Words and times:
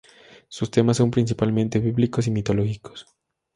Sus 0.47 0.71
temas 0.71 0.97
son 0.97 1.11
principalmente 1.11 1.77
bíblicos 1.77 2.25
y 2.25 2.31
mitológicos. 2.31 3.05